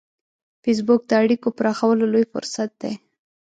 [0.63, 2.93] فېسبوک د اړیکو پراخولو لوی فرصت دی